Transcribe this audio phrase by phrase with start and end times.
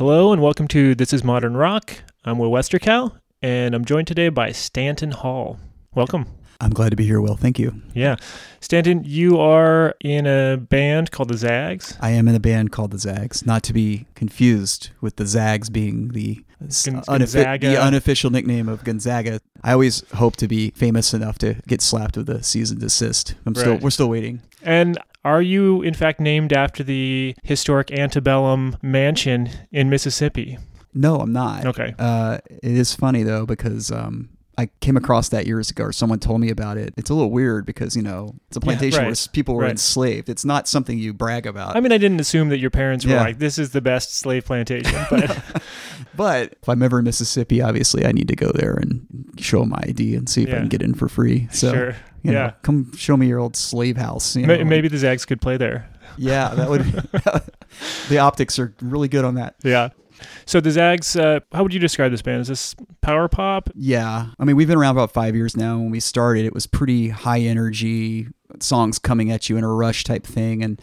[0.00, 1.92] Hello and welcome to This is Modern Rock.
[2.24, 5.58] I'm Will Westercal and I'm joined today by Stanton Hall.
[5.94, 6.39] Welcome.
[6.60, 7.36] I'm glad to be here, Will.
[7.36, 7.80] Thank you.
[7.94, 8.16] Yeah.
[8.60, 11.96] Stanton, you are in a band called the Zags.
[12.00, 15.70] I am in a band called the Zags, not to be confused with the Zags
[15.70, 16.44] being the,
[16.84, 17.68] Gon- Gonzaga.
[17.70, 19.40] the unofficial nickname of Gonzaga.
[19.64, 23.34] I always hope to be famous enough to get slapped with a cease and desist.
[23.46, 24.42] I'm still we're still waiting.
[24.62, 30.58] And are you, in fact, named after the historic antebellum mansion in Mississippi?
[30.92, 31.66] No, I'm not.
[31.66, 31.94] Okay.
[31.98, 34.28] Uh, it is funny though because um,
[34.60, 36.92] I came across that years ago, or someone told me about it.
[36.98, 39.06] It's a little weird because you know it's a Yeah, plantation right.
[39.06, 39.70] where people were Right.
[39.70, 40.28] enslaved.
[40.28, 41.76] It's not something you brag about.
[41.76, 43.22] I mean, I didn't assume that your parents were Yeah.
[43.22, 45.38] like, this is the best slave plantation, but
[46.16, 49.06] But if I'm ever in Mississippi, obviously I need to go there and
[49.38, 51.48] show my ID and see if I can get in for free.
[51.52, 51.96] So, sure.
[52.22, 52.52] you know, yeah.
[52.62, 54.36] come show me your old slave house.
[54.36, 54.62] You know.
[54.64, 55.88] Maybe the Zags could play there.
[56.18, 56.82] Yeah, that would.
[58.10, 59.54] the optics are really good on that.
[59.62, 59.90] Yeah.
[60.46, 62.40] So the Zags, uh, how would you describe this band?
[62.42, 63.70] Is this power pop?
[63.74, 65.78] Yeah, I mean we've been around about five years now.
[65.78, 68.28] When we started, it was pretty high energy
[68.60, 70.80] songs coming at you in a rush type thing, and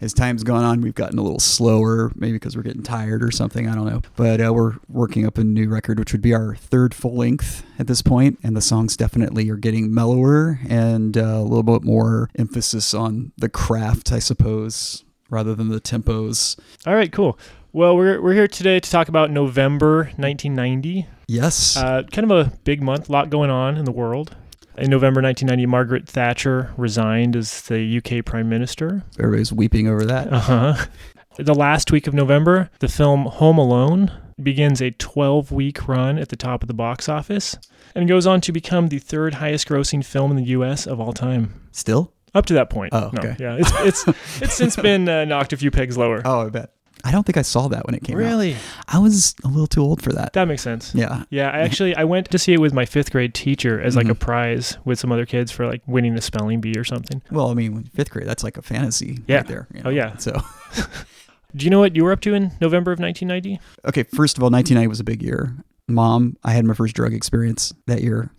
[0.00, 3.30] as time's gone on, we've gotten a little slower, maybe because we're getting tired or
[3.30, 3.66] something.
[3.66, 4.02] I don't know.
[4.16, 7.64] But uh, we're working up a new record, which would be our third full length
[7.78, 11.82] at this point, and the songs definitely are getting mellower and uh, a little bit
[11.82, 16.58] more emphasis on the craft, I suppose, rather than the tempos.
[16.86, 17.38] All right, cool.
[17.76, 21.06] Well, we're, we're here today to talk about November 1990.
[21.26, 21.76] Yes.
[21.76, 24.34] Uh, kind of a big month, a lot going on in the world.
[24.78, 29.04] In November 1990, Margaret Thatcher resigned as the UK Prime Minister.
[29.18, 30.32] Everybody's weeping over that.
[30.32, 30.86] Uh huh.
[31.38, 34.10] The last week of November, the film Home Alone
[34.42, 37.58] begins a 12 week run at the top of the box office
[37.94, 41.12] and goes on to become the third highest grossing film in the US of all
[41.12, 41.68] time.
[41.72, 42.14] Still?
[42.34, 42.94] Up to that point.
[42.94, 43.36] Oh, No, okay.
[43.38, 43.70] yeah, it's
[44.06, 46.22] it's it's since been uh, knocked a few pegs lower.
[46.24, 46.70] Oh, I bet.
[47.04, 48.20] I don't think I saw that when it came out.
[48.20, 48.56] really?
[48.88, 50.32] I was a little too old for that.
[50.32, 50.92] That makes sense.
[50.94, 51.24] Yeah.
[51.30, 54.08] Yeah, I actually I went to see it with my fifth grade teacher as like
[54.08, 54.18] a Mhm.
[54.20, 57.22] prize with some other kids for like winning a spelling bee or something.
[57.30, 59.36] Well, I mean, fifth grade, that's like a fantasy Yeah.
[59.36, 59.68] right there.
[59.74, 60.16] you Oh, yeah.
[60.16, 60.32] So,
[61.54, 63.60] Do you know what you were up to in November of 1990?
[63.86, 65.54] okay, first of all, 1990 was a big year.
[65.88, 68.30] Mom, I had my first drug experience that year.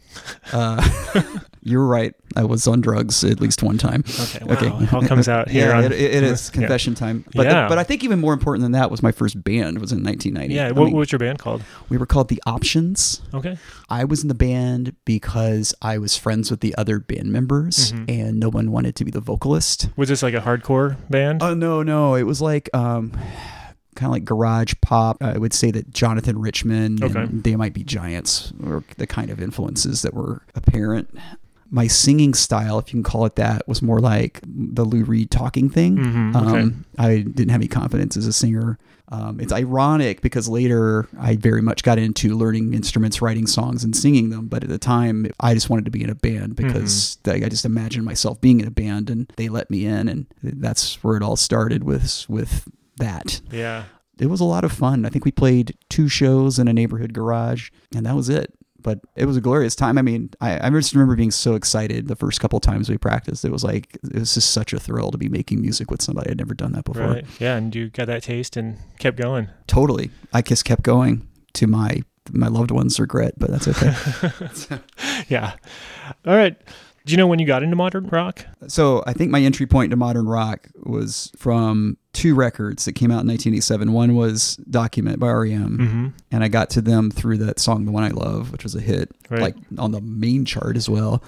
[0.51, 0.85] Uh,
[1.68, 2.14] you're right.
[2.36, 4.04] I was on drugs at least one time.
[4.20, 4.54] Okay, wow.
[4.56, 4.68] Okay.
[4.84, 5.70] It all comes out here.
[5.70, 6.60] yeah, on, it, it is Yeah.
[6.62, 7.24] confession time.
[7.34, 7.68] But, the- Yeah.
[7.68, 10.54] but I think even more important than that was my first band was in 1990.
[10.54, 11.64] Yeah, I what, mean, what's your band called?
[11.90, 13.22] we were called The Options.
[13.34, 13.58] Okay.
[13.90, 18.06] I was in the band because I was friends with the other band members Mhm.
[18.10, 19.90] and no one wanted to be the vocalist.
[19.96, 21.42] Was this like a hardcore band?
[21.44, 23.12] Oh no, no, it was like um
[23.96, 25.18] kind of like garage pop.
[25.24, 27.20] I would say that Jonathan Richman Okay.
[27.20, 31.10] and They Might Be Giants were the kind of influences that were apparent.
[31.70, 35.30] My singing style, if you can call it that, was more like the Lou Reed
[35.32, 35.98] talking thing.
[35.98, 36.62] Mhm, okay.
[36.62, 38.78] Um, I didn't have any confidence as a singer.
[39.10, 43.96] Um, it's ironic because later I very much got into learning instruments, writing songs, and
[43.96, 44.48] singing them.
[44.48, 47.44] But at the time, I just wanted to be in a band because Mm-hmm.
[47.44, 50.26] I I just imagined myself being in a band, and they let me in, and
[50.44, 52.68] that's where it all started with with
[52.98, 53.40] that.
[53.52, 53.84] yeah.
[54.20, 55.06] It was a lot of fun.
[55.06, 58.52] I think we played two shows in a neighborhood garage, and that was it.
[58.88, 59.98] But it was a glorious time.
[59.98, 62.98] I mean, I, I just remember being so excited the first couple of times we
[62.98, 63.44] practiced.
[63.44, 66.31] It was like it was just such a thrill to be making music with somebody
[66.31, 67.06] I'd never done that before.
[67.06, 67.25] Right.
[67.38, 69.50] Yeah, and you got that taste and kept going.
[69.68, 70.09] Totally.
[70.31, 74.80] I just kept going to my my loved one's regret, but that's okay.
[75.28, 75.56] yeah.
[76.25, 76.56] All right.
[77.07, 78.45] Do you know when you got into modern rock?
[78.68, 83.12] so I think my entry point to modern rock was from two records that came
[83.12, 83.94] out in 1987.
[83.94, 86.07] One was Document by REM, Mm-hmm.
[86.31, 88.81] and I got to them through that song "The One I Love," which was a
[88.81, 89.41] hit, Right.
[89.41, 91.23] like on the main chart as well.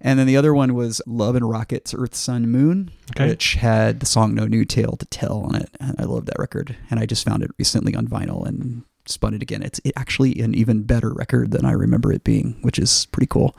[0.00, 3.28] And then the other one was Love and Rockets, Earth, Sun, Moon, Okay.
[3.28, 5.70] which had the song No New Tale to Tell on it.
[5.80, 6.76] And I love that record.
[6.90, 9.62] And I just found it recently on vinyl and spun it again.
[9.62, 13.56] It's actually an even better record than I remember it being, which is pretty cool.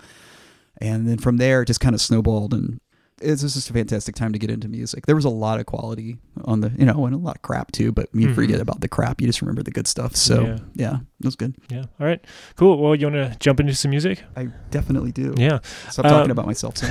[0.80, 2.54] And then from there, it just kind of snowballed.
[2.54, 2.80] And
[3.22, 5.06] it's just a fantastic time to get into music.
[5.06, 7.72] There was a lot of quality on the, you know, and a lot of crap
[7.72, 8.36] too, but you Mhm.
[8.36, 9.20] forget about the crap.
[9.22, 10.16] You just remember the good stuff.
[10.16, 10.58] So, Yeah.
[10.76, 11.56] yeah, it was good.
[11.70, 11.86] Yeah.
[12.00, 12.24] All right.
[12.56, 12.80] Cool.
[12.82, 14.24] Well, you want to jump into some music?
[14.36, 15.34] I definitely do.
[15.38, 15.60] Yeah.
[15.90, 16.76] Stop talking Um, about myself.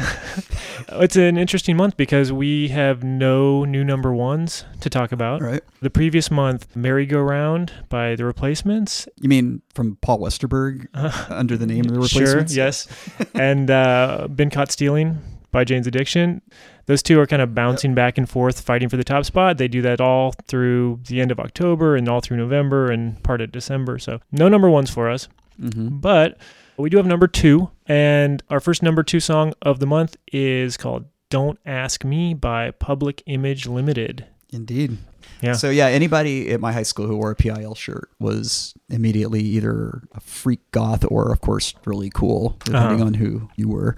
[0.89, 5.43] It's an interesting month because we have no new number ones to talk about.
[5.43, 5.63] All right.
[5.81, 9.09] The previous month, Merry Go Round by The Replacements.
[9.21, 10.87] You mean from Paul Westerberg
[11.31, 12.53] under the name of the replacements?
[12.55, 12.87] Sure, yes.
[13.35, 15.19] and uh, Been Caught Stealing
[15.57, 16.43] by Jane's Addiction.
[16.85, 19.57] Those two are kind of bouncing back and forth, fighting for the top spot.
[19.57, 23.41] They do that all through the end of October and all through November and part
[23.41, 23.99] of December.
[23.99, 25.29] So no number ones for us.
[25.59, 25.97] Mm-hmm.
[26.01, 26.37] But
[26.77, 27.71] we do have number two.
[27.87, 32.73] And our first number two song of the month is called Don't Ask Me by
[32.73, 34.27] Public Image Limited.
[34.53, 34.99] Indeed.
[35.41, 35.55] Yeah.
[35.55, 40.03] So yeah, anybody at my high school who wore a PIL shirt was immediately either
[40.13, 43.07] a freak goth or, of course, really cool, depending Uh-huh.
[43.07, 43.97] on who you were.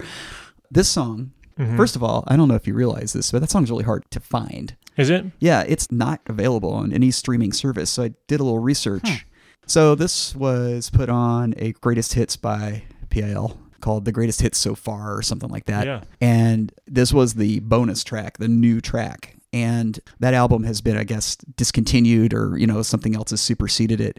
[0.70, 1.76] This song, Mhm.
[1.76, 4.04] first of all, I don't know if you realize this, but that song's really hard
[4.10, 4.74] to find.
[4.96, 5.24] is it?
[5.38, 7.88] Yeah, it's not available on any streaming service.
[7.90, 9.26] So I did a little research.
[9.66, 14.74] So this was put on a greatest hits by PIL called The Greatest Hits So
[14.74, 15.86] Far or something like that.
[15.86, 16.00] Yeah.
[16.20, 19.36] And this was the bonus track, the new track.
[19.52, 24.00] And that album has been, I guess, discontinued or, you know, something else has superseded
[24.00, 24.18] it.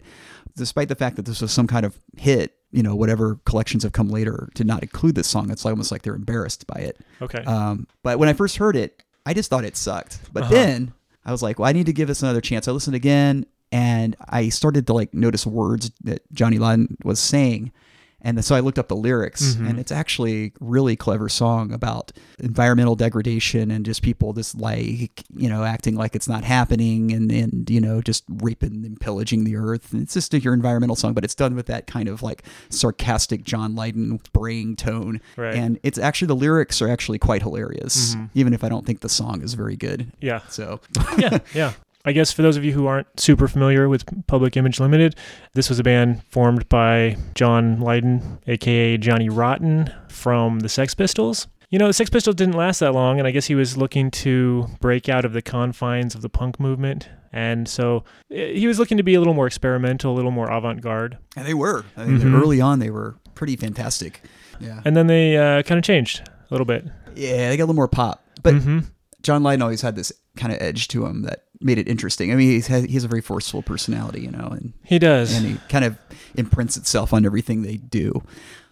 [0.56, 3.92] Despite the fact that this was some kind of hit, you know, whatever collections have
[3.92, 5.50] come later did not include this song.
[5.50, 6.98] It's almost like they're embarrassed by it.
[7.20, 7.42] Okay.
[7.44, 10.20] Um, but when I first heard it, I just thought it sucked.
[10.32, 10.52] But Uh-huh.
[10.54, 10.92] then
[11.24, 12.68] I was like, well, I need to give this another chance.
[12.68, 17.72] I listened again and I started to like notice words that Johnny Lydon was saying.
[18.22, 19.68] And so I looked up the lyrics, Mhm.
[19.70, 25.22] and it's actually a really clever song about environmental degradation and just people just like,
[25.36, 29.44] you know, acting like it's not happening and, and you know, just raping and pillaging
[29.44, 29.92] the earth.
[29.92, 32.42] And it's just a your environmental song, but it's done with that kind of like
[32.68, 35.20] sarcastic John Lydon braying tone.
[35.36, 35.54] Right.
[35.54, 38.30] And it's actually, the lyrics are actually quite hilarious, Mhm.
[38.34, 40.12] even if I don't think the song is very good.
[40.20, 40.40] yeah.
[40.48, 40.80] So,
[41.18, 41.72] yeah, yeah.
[42.04, 45.16] I guess for those of you who aren't super familiar with Public Image Limited,
[45.54, 51.46] this was a band formed by John Lydon, aka Johnny Rotten, from the Sex Pistols.
[51.68, 54.10] You know, the Sex Pistols didn't last that long, and I guess he was looking
[54.12, 57.08] to break out of the confines of the punk movement.
[57.32, 60.50] And so eh, he was looking to be a little more experimental, a little more
[60.50, 61.16] avant garde.
[61.36, 61.84] and they were.
[61.96, 62.40] I mean, Mhm.
[62.40, 64.22] early on, they were pretty fantastic.
[64.58, 64.80] Yeah.
[64.84, 66.86] And then they uh, kind of changed a little bit.
[67.14, 68.24] Yeah, they got a little more pop.
[68.42, 68.86] But Mhm.
[69.22, 72.32] John Lydon always had this kind of edge to him that made it interesting.
[72.32, 75.36] I mean, he's, he has a very forceful personality, you know, and, he does.
[75.36, 75.98] and he kind of
[76.36, 78.22] imprints itself on everything they do.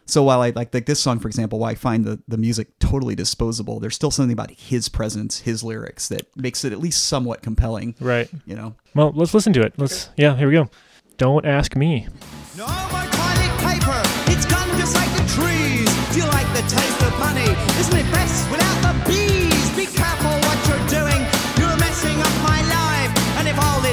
[0.06, 2.79] So while I like, like this song, for example, while I find the, the music
[2.79, 7.05] totally disposable, there's still something about his presence, his lyrics that makes it at least
[7.05, 8.31] somewhat compelling, right.
[8.46, 8.75] you know?
[8.94, 9.75] Well, let's listen to it.
[9.76, 10.08] Let's.
[10.17, 10.70] Yeah, here we go.
[11.19, 12.08] Don't ask me.
[12.56, 14.00] No more toilet paper,
[14.32, 16.14] it's gone just like the trees.
[16.14, 17.50] Do you like the taste of honey?
[17.79, 19.38] Isn't it best without the bees?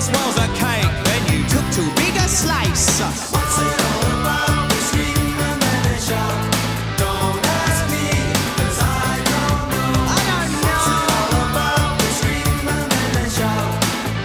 [0.09, 2.99] If all this cake, then you took too big a slice.
[3.31, 4.71] What's it all about?
[4.71, 6.37] We scream and then they shout.
[6.97, 8.07] Don't ask me,
[8.57, 8.85] 'cause I
[9.31, 9.91] don't know.
[10.17, 10.69] I don't know.
[10.69, 11.89] What's it all about?
[12.01, 13.71] We scream and then they shout.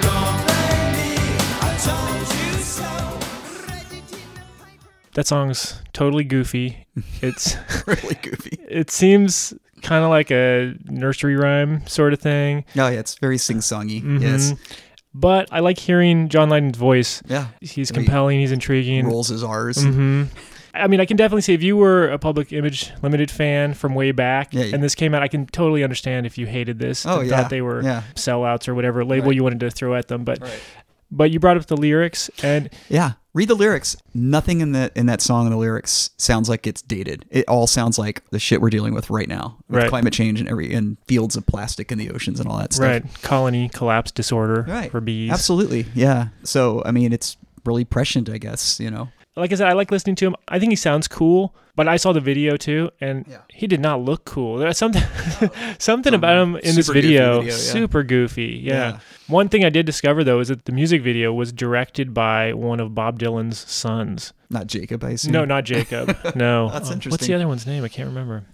[0.06, 1.10] Don't blame me,
[1.60, 2.88] I told you so.
[5.14, 6.86] That song's totally goofy.
[7.20, 7.56] It's
[7.86, 8.58] really goofy.
[8.68, 9.52] it seems
[9.82, 12.64] kind of like a nursery rhyme sort of thing.
[12.76, 14.02] Oh, yeah, it's very sing songy.
[14.02, 14.20] Mhm.
[14.22, 14.54] Yes.
[15.12, 17.22] But I like hearing John Lydon's voice.
[17.26, 17.48] Yeah.
[17.60, 18.38] He's compelling.
[18.40, 19.06] He's intriguing.
[19.06, 19.82] Rolls his R's.
[19.82, 20.24] hmm
[20.72, 23.92] I mean, I can definitely see if you were a Public Image Limited fan from
[23.96, 24.74] way back, Yeah, yeah.
[24.76, 27.04] and this came out, I can totally understand if you hated this.
[27.04, 27.28] Oh, yeah.
[27.42, 28.02] Thought they were Yeah.
[28.14, 29.34] sellouts or whatever label Right.
[29.34, 30.22] you wanted to throw at them.
[30.22, 30.60] But Right.
[31.10, 33.96] but you brought up the lyrics, and Yeah, read the lyrics.
[34.14, 37.24] Nothing in that in that song and the lyrics sounds like it's dated.
[37.30, 39.88] It all sounds like the shit we're dealing with right now, with Right.
[39.88, 42.84] climate change and every and fields of plastic in the oceans and all that stuff.
[42.86, 44.90] right colony collapse disorder Right.
[44.90, 45.30] for bees.
[45.30, 45.86] Absolutely.
[45.94, 46.28] Yeah.
[46.42, 48.80] So I mean, it's really prescient, I guess.
[48.80, 49.08] You know.
[49.36, 50.36] Like I said, I like listening to him.
[50.48, 53.38] I think he sounds cool, but I saw the video too, and Yeah.
[53.48, 54.58] he did not look cool.
[54.58, 55.02] There's something,
[55.78, 57.56] something about him in this video, video, yeah.
[57.56, 58.60] super goofy.
[58.62, 58.74] Yeah.
[58.74, 58.98] Yeah.
[59.28, 62.80] One thing I did discover though is that the music video was directed by one
[62.80, 64.32] of Bob Dylan's sons.
[64.50, 65.32] Not Jacob, I assume.
[65.32, 66.16] No, not Jacob.
[66.34, 66.68] no.
[66.70, 67.84] That's Uh, What's the other one's name?
[67.84, 68.44] I can't remember.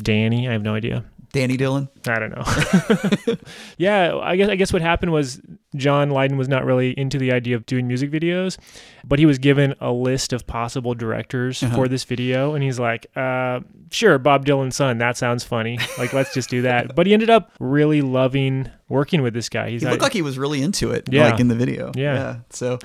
[0.00, 0.46] Danny.
[0.48, 1.04] I have no idea.
[1.32, 1.88] Danny Dylan?
[2.06, 3.36] I don't know.
[3.78, 5.40] yeah, I guess I guess what happened was
[5.76, 8.58] John Lydon was not really into the idea of doing music videos,
[9.06, 11.74] but he was given a list of possible directors Uh-huh.
[11.74, 14.98] for this video, and he's like, uh, "Sure, Bob Dylan's son.
[14.98, 15.78] That sounds funny.
[15.98, 19.70] Like, let's just do that." But he ended up really loving working with this guy.
[19.70, 21.30] He's He looked like he was really into it, Yeah.
[21.30, 21.92] like in the video.
[21.94, 22.36] Yeah.
[22.50, 22.78] So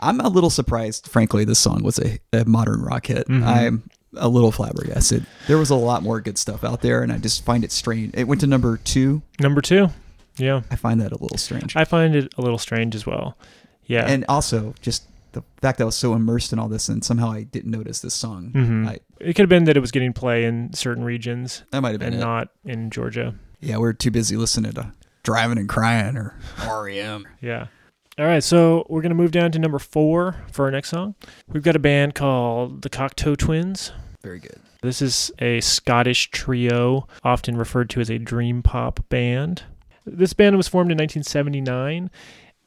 [0.00, 3.28] I'm a little surprised, frankly, this song was a, a modern rock hit.
[3.28, 3.44] Mhm.
[3.44, 3.82] I'm
[4.16, 5.24] a little flabbergasted.
[5.46, 8.12] There was a lot more good stuff out there, and I just find it strange.
[8.14, 9.22] It went to number two.
[9.40, 9.88] number two.
[10.38, 11.76] Yeah, I find that a little strange.
[11.76, 13.36] I find it a little strange as well.
[13.84, 17.04] Yeah, And also, just the fact that I was so immersed in all this, and
[17.04, 18.52] somehow I didn't notice this song.
[18.54, 18.86] Mhm.
[18.88, 21.90] I, it could have been that it was getting play in certain regions that might
[21.90, 22.24] have been and it.
[22.24, 23.34] not in Georgia.
[23.60, 26.34] yeah, we're too busy listening to Driving and Crying or
[26.66, 27.26] REM.
[27.40, 27.66] Yeah.
[28.18, 31.14] All right, so we're gonna move down to number four for our next song.
[31.48, 33.92] We've got a band called the Cocteau Twins.
[34.22, 34.60] Very good.
[34.82, 39.62] This is a Scottish trio, often referred to as a dream pop band.
[40.04, 42.10] This band was formed in 1979,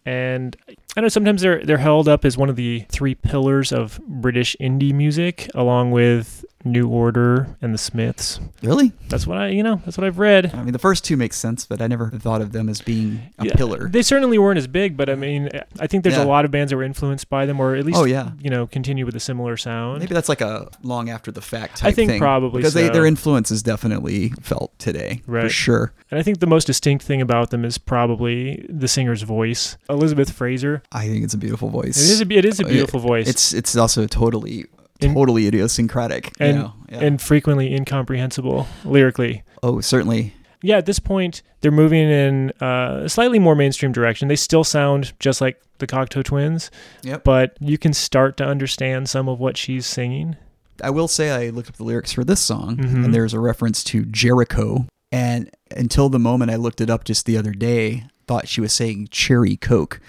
[0.06, 0.56] and
[0.98, 4.56] I know sometimes they're they're held up as one of the three pillars of British
[4.62, 8.40] indie music, along with New Order and the Smiths.
[8.64, 8.92] Really?
[9.10, 10.52] That's what I, you know, that's what I've read.
[10.56, 13.22] I mean, the first two make sense, but I never thought of them as being
[13.38, 13.88] a Yeah, pillar.
[13.88, 15.50] They certainly weren't as big, but I mean,
[15.80, 16.24] I think there's Yeah.
[16.24, 18.32] a lot of bands that were influenced by them, or at least, Oh, yeah.
[18.42, 20.00] you know, continue with a similar sound.
[20.00, 22.20] Maybe that's like a long after the fact type I think thing.
[22.20, 25.52] probably because they, their influence is definitely felt today for Right.
[25.52, 25.94] sure.
[26.10, 30.32] And I think the most distinct thing about them is probably the singer's voice, Elizabeth
[30.32, 30.82] Fraser.
[30.92, 31.98] I think it's a beautiful voice.
[31.98, 34.66] It is a, it is a Uh, beautiful voice, It's it's also totally
[35.02, 36.32] In- totally idiosyncratic.
[36.40, 36.74] you and know?
[36.90, 37.00] Yeah.
[37.04, 39.44] and frequently incomprehensible lyrically.
[39.64, 40.34] oh, certainly.
[40.62, 44.30] Yeah, at this point, they're moving in uh, a slightly more mainstream direction.
[44.30, 46.72] They still sound just like the Cocteau Twins,
[47.04, 47.24] Yep.
[47.24, 50.38] but you can start to understand some of what she's singing.
[50.82, 53.06] I will say I looked up the lyrics for this song, Mhm.
[53.06, 54.88] and there's a reference to Jericho.
[55.12, 58.74] And until the moment I looked it up just the other day, thought she was
[58.74, 60.00] saying cherry coke.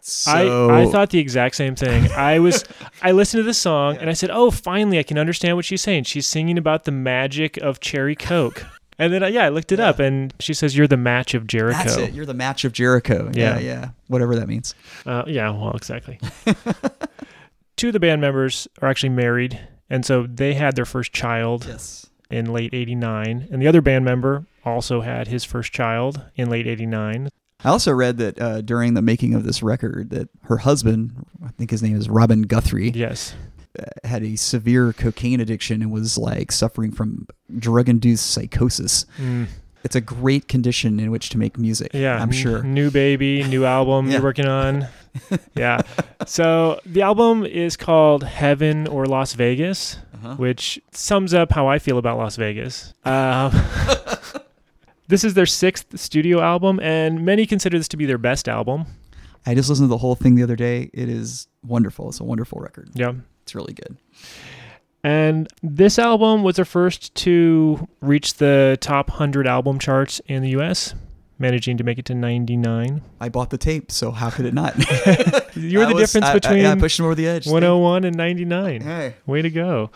[0.00, 2.10] So I, I thought the exact same thing.
[2.12, 2.64] I was
[3.02, 5.82] I listened to the song and I said, "Oh, finally I can understand what she's
[5.82, 6.04] saying.
[6.04, 8.64] She's singing about the magic of cherry coke."
[9.00, 9.90] And then yeah, I looked it Yeah.
[9.90, 12.12] up and she says, "You're the match of Jericho." that's it.
[12.14, 13.30] You're the match of Jericho.
[13.32, 13.58] Yeah, Yeah.
[13.60, 13.88] yeah.
[14.08, 14.74] Whatever that means.
[15.06, 16.18] Uh, yeah, well, exactly.
[17.76, 21.66] Two of the band members are actually married, and so they had their first child
[21.68, 22.06] Yes.
[22.28, 26.66] in late 89, and the other band member also had his first child in late
[26.66, 27.28] 89.
[27.64, 31.48] I also read that uh, during the making of this record, that her husband, I
[31.48, 33.34] think his name is Robin Guthrie, Yes.
[33.78, 37.26] uh, had a severe cocaine addiction and was like suffering from
[37.58, 39.06] drug-induced psychosis.
[39.18, 39.46] Mm.
[39.84, 41.92] It's a great condition in which to make music.
[41.94, 42.62] Yeah, I'm sure.
[42.62, 44.14] New baby, new album Yeah.
[44.14, 44.86] you're working on.
[45.56, 45.82] yeah.
[46.26, 50.34] So the album is called Heaven or Las Vegas, Uh-huh.
[50.36, 52.92] which sums up how I feel about Las Vegas.
[53.04, 53.52] Um,
[55.08, 58.86] this is their sixth studio album, and many consider this to be their best album.
[59.46, 60.90] I just listened to the whole thing the other day.
[60.92, 62.08] It is wonderful.
[62.10, 62.90] It's a wonderful record.
[62.94, 63.12] Yeah.
[63.42, 63.96] It's really good.
[65.04, 70.50] And this album was their first to reach the top 100 album charts in the
[70.60, 70.94] US,
[71.38, 73.00] managing to make it to 99.
[73.20, 74.74] I bought the tape, so how could it not?
[75.56, 77.46] You're the was- difference I- between I pushed over the edge.
[77.46, 78.80] 101 and 99.
[78.82, 79.14] Hey.
[79.24, 79.90] Way to go.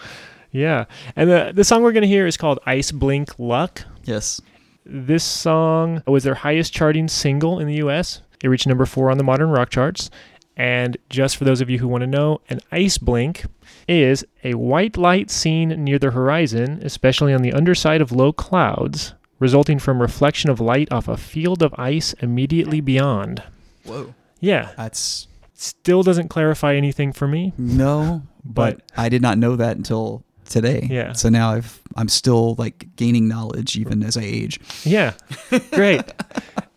[0.53, 0.85] Yeah.
[1.17, 3.83] And the, the song we're going to hear is called Iceblink Luck.
[4.05, 4.41] Yes.
[4.85, 8.23] This song was their highest charting single in the US.
[8.43, 10.11] It reached number four on the modern rock charts.
[10.57, 13.45] And just for those of you who want to know, an ice blink
[13.89, 19.15] is a white light seen near the horizon, especially on the underside of low clouds,
[19.39, 23.43] resulting from reflection of light off a field of ice immediately beyond.
[23.85, 24.15] Whoa.
[24.41, 27.53] Yeah, That's still doesn't clarify anything for me.
[27.57, 30.87] no, but, But- I did not know that until today.
[30.91, 31.13] Yeah.
[31.13, 34.61] So now I've I'm still like gaining knowledge even as I age.
[34.85, 35.13] Yeah,
[35.73, 36.03] great.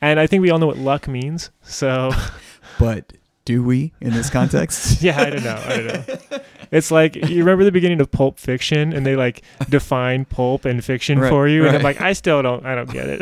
[0.02, 1.50] and I think we all know what luck means.
[1.64, 2.12] So
[2.80, 3.14] But
[3.46, 5.02] do we in this context?
[5.04, 5.64] yeah, I don't know.
[5.66, 6.40] I don't know.
[6.72, 10.84] It's like you remember the beginning of Pulp Fiction, and they like define pulp and
[10.84, 13.22] fiction Right, for you, and I'm like, I still don't, I don't get it.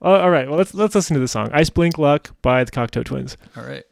[0.00, 3.36] All right, well let's let's listen to the song "Iceblink Luck" by the Cocteau Twins.
[3.56, 3.82] All right.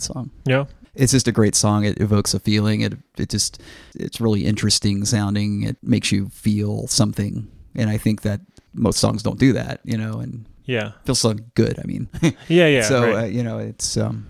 [0.00, 0.30] That song.
[0.44, 0.64] Yeah,
[0.94, 1.84] It's just a great song.
[1.84, 2.80] It evokes a feeling.
[2.80, 3.62] It it just
[3.94, 5.62] it's really interesting sounding.
[5.62, 7.50] It makes you feel something.
[7.76, 8.40] And I think that
[8.74, 11.78] most songs don't do that, you know, and yeah, feels so good.
[11.78, 12.08] I mean,
[12.48, 12.82] yeah, yeah.
[12.82, 13.24] so right.
[13.24, 14.26] uh, you know, it's um,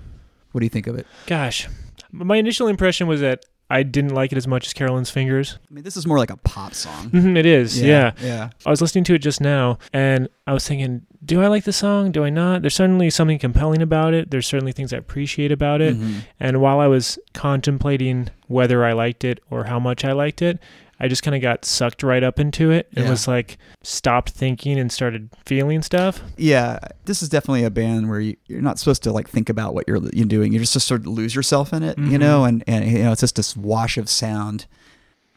[0.52, 1.06] what do you think of it?
[1.26, 1.68] Gosh,
[2.10, 5.58] my initial impression was that I didn't like it as much as Carolyn's Fingers.
[5.70, 7.10] I mean, this is more like a pop song.
[7.10, 8.12] Mhm, it is, yeah.
[8.20, 8.50] yeah.
[8.66, 11.72] I was listening to it just now and I was thinking, do I like the
[11.72, 12.12] song?
[12.12, 12.62] Do I not?
[12.62, 14.30] There's certainly something compelling about it.
[14.30, 15.98] There's certainly things I appreciate about it.
[15.98, 16.22] Mhm.
[16.38, 20.58] And while I was contemplating whether I liked it or how much I liked it,
[21.02, 23.10] I just kind of got sucked right up into it and Yeah.
[23.10, 26.22] was like stopped thinking and started feeling stuff.
[26.36, 29.74] Yeah, this is definitely a band where you, you're not supposed to like think about
[29.74, 30.52] what you're you're doing.
[30.52, 32.20] You're just to sort of lose yourself in it, you Mhm.
[32.20, 34.66] know, and and you know it's just this wash of sound.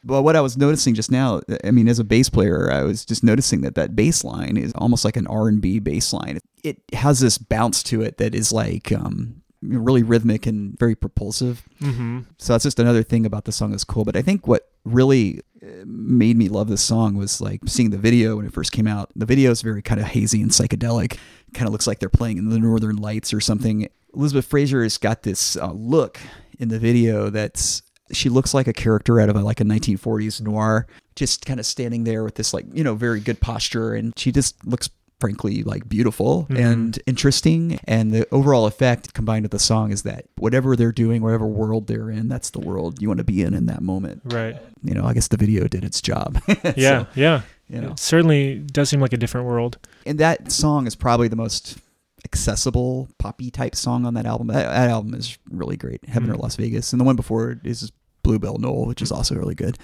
[0.04, 3.06] But what I was noticing just now, I mean, as a bass player, I was
[3.06, 6.40] just noticing that that bass line is almost like an R and B bass line.
[6.64, 11.64] It has this bounce to it that is like um, really rhythmic and very propulsive.
[11.82, 12.22] Mm-hmm.
[12.38, 14.04] So that's just another thing about the song that's cool.
[14.04, 17.98] But I think what really uh, made me love this song was like seeing the
[17.98, 19.10] video when it first came out.
[19.16, 21.18] The video is very kind of hazy and psychedelic.
[21.54, 23.88] Kind of looks like they're playing in the Northern Lights or something.
[24.14, 26.20] Elizabeth Fraser has got this uh, look
[26.60, 30.42] in the video that's she looks like a character out of a, like a 1940s
[30.42, 34.14] noir, just kind of standing there with this like you know very good posture, and
[34.18, 36.60] she just looks frankly like beautiful Mhm.
[36.74, 37.80] and interesting.
[37.86, 41.88] And the overall effect combined with the song is that whatever they're doing, whatever world
[41.88, 44.22] they're in, that's the world you want to be in in that moment.
[44.26, 44.58] Right.
[44.84, 46.42] You know, I guess the video did its job.
[46.76, 47.04] Yeah.
[47.04, 47.42] So, yeah.
[47.70, 49.78] you know, It certainly does seem like a different world.
[50.06, 51.78] and that song is probably the most
[52.26, 54.48] accessible poppy type song on that album.
[54.48, 56.04] That, that album is really great.
[56.08, 56.42] Heaven or Mhm.
[56.42, 57.92] Las Vegas, and the one before it is
[58.24, 59.78] Bluebell Knoll, which is also really good.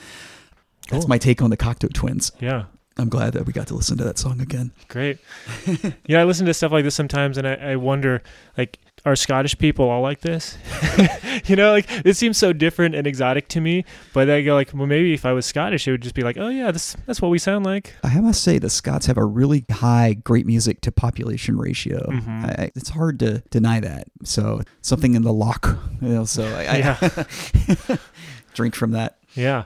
[0.89, 1.10] That's Cool.
[1.10, 2.31] my take on the Cocteau Twins.
[2.39, 2.65] Yeah.
[2.98, 4.72] I'm glad that we got to listen to that song again.
[4.89, 5.19] Great.
[6.08, 8.22] yeah, I listen to stuff like this sometimes, and I, I wonder,
[8.58, 10.57] like, are Scottish people all like this?
[11.45, 13.85] you know, like it seems so different and exotic to me.
[14.13, 16.37] But I go like, well, maybe if I was Scottish, it would just be like,
[16.37, 17.93] oh yeah, this that's what we sound like.
[18.03, 21.99] I must say the Scots have a really high great music to population ratio.
[22.11, 22.45] Mhm.
[22.59, 24.07] I, it's hard to deny that.
[24.23, 26.25] So something in the lock, you know.
[26.25, 27.97] So I, I
[28.53, 29.17] drink from that.
[29.35, 29.65] Yeah.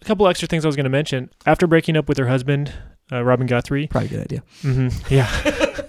[0.00, 1.30] A couple extra things I was going to mention.
[1.46, 2.72] After breaking up with her husband,
[3.10, 4.42] uh, Robin Guthrie, Probably a good idea.
[4.62, 5.14] Mm-hmm.
[5.14, 5.80] yeah.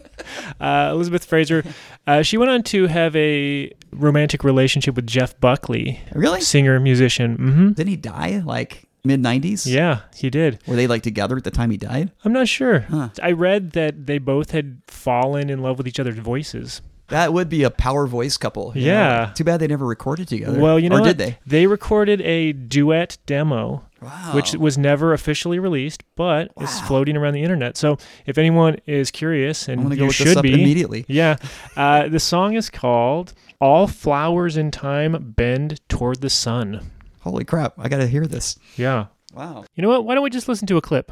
[0.59, 1.63] Uh, Elizabeth Fraser,
[2.07, 6.41] uh, she went on to have a romantic relationship with Jeff Buckley, Really?
[6.41, 7.35] singer musician.
[7.35, 9.65] hmm Didn't he die like mid 90s?
[9.65, 10.59] Yeah, he did.
[10.67, 12.11] Were they like together at the time he died?
[12.23, 12.81] I'm not sure.
[12.81, 13.09] Huh.
[13.21, 16.81] I read that they both had fallen in love with each other's voices.
[17.09, 18.71] That would be a power voice couple.
[18.73, 18.87] you know?
[18.87, 19.31] Yeah.
[19.35, 20.59] Too bad they never recorded together.
[20.59, 21.07] Well, you know or what?
[21.09, 21.37] did they?
[21.45, 24.31] They recorded a duet demo, Wow.
[24.35, 26.83] which was never officially released, but is Wow.
[26.87, 27.75] floating around the internet.
[27.75, 31.05] So if anyone is curious, and you should be, immediately.
[31.07, 31.35] yeah,
[31.75, 36.81] uh, the song is called "All Flowers in Time Bend Toward the Sun."
[37.21, 37.73] Holy crap!
[37.79, 38.57] I gotta hear this.
[38.77, 39.07] Yeah.
[39.33, 39.65] Wow.
[39.75, 40.05] You know what?
[40.05, 41.11] Why don't we just listen to a clip?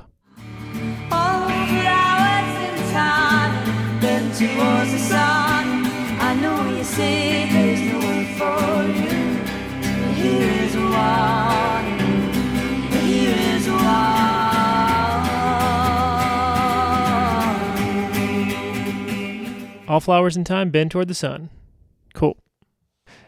[19.87, 21.50] All flowers in time bend toward the sun.
[22.13, 22.37] Cool.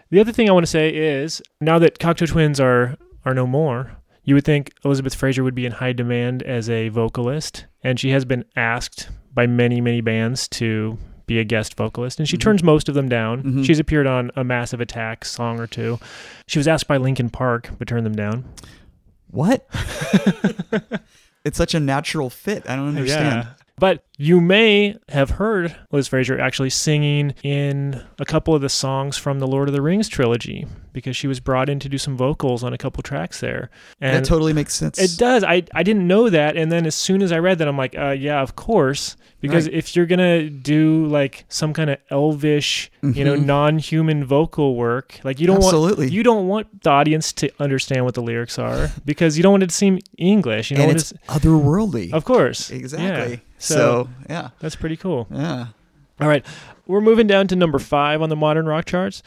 [0.09, 3.47] The other thing I want to say is now that Cocteau Twins are are no
[3.47, 3.91] more,
[4.23, 8.11] you would think Elizabeth Fraser would be in high demand as a vocalist, and she
[8.11, 12.41] has been asked by many many bands to be a guest vocalist, and she Mhm.
[12.41, 13.41] turns most of them down.
[13.43, 13.65] Mhm.
[13.65, 15.99] She's appeared on a Massive Attack song or two.
[16.47, 18.45] She was asked by Linkin Park, but turned them down.
[19.31, 19.67] What?
[21.43, 22.69] it's such a natural fit.
[22.69, 23.43] I don't understand.
[23.43, 23.53] Yeah.
[23.77, 29.17] But you may have heard Liz Fraser actually singing in a couple of the songs
[29.17, 32.15] from the Lord of the Rings trilogy because she was brought in to do some
[32.15, 33.69] vocals on a couple tracks there.
[33.99, 34.97] And that totally makes sense.
[34.97, 35.43] it does.
[35.43, 36.55] I, I didn't know that.
[36.55, 39.17] And then as soon as I read that, I'm like, uh, yeah, of course.
[39.41, 39.75] Because Right.
[39.75, 43.45] if you're going to do like some kind of elvish, you know, Mhm.
[43.45, 46.05] non human vocal work, like you don't Absolutely.
[46.05, 49.51] want you don't want the audience to understand what the lyrics are because you don't
[49.51, 50.71] want it to seem English.
[50.71, 52.11] You know, and it's it's, otherworldly.
[52.13, 52.71] of course.
[52.71, 53.33] exactly.
[53.33, 53.39] Yeah.
[53.57, 55.27] So, Yeah, that's pretty cool.
[55.31, 55.67] yeah.
[56.19, 56.45] All right.
[56.87, 59.21] We're moving down to number five on the modern rock charts.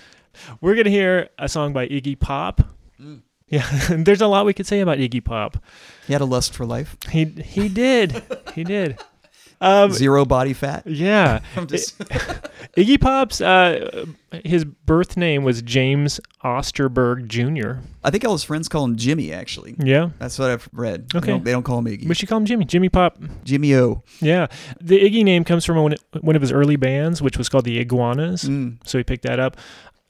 [0.60, 2.62] We're going to hear a song by Iggy Pop.
[3.00, 3.20] Mm.
[3.48, 5.62] Yeah, there's a lot we could say about Iggy Pop.
[6.06, 6.96] He had a lust for life.
[7.10, 8.22] He he did.
[8.54, 8.98] he did.
[9.60, 10.86] Um, Zero body fat.
[10.86, 11.40] yeah.
[11.66, 11.98] Just
[12.76, 14.04] Iggy Pop's uh,
[14.44, 17.80] his birth name was James Osterberg Jr.
[18.04, 19.32] I think all his friends call him Jimmy.
[19.32, 20.10] Actually, Yeah.
[20.18, 21.08] that's what I've read.
[21.10, 21.26] They Okay.
[21.32, 22.06] don't, they don't call him Iggy.
[22.08, 22.64] We should call him Jimmy.
[22.66, 23.18] Jimmy Pop.
[23.44, 24.02] Jimmy O.
[24.20, 24.46] Yeah.
[24.80, 27.78] The Iggy name comes from one, one of his early bands, which was called the
[27.80, 28.44] Iguanas.
[28.44, 28.76] Mm.
[28.84, 29.56] So he picked that up.